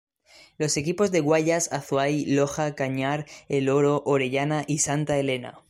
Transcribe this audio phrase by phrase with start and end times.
[0.57, 5.59] Los equipos de Guayas, Azuay, Loja, Cañar, El Oro, Orellana y Santa Elena.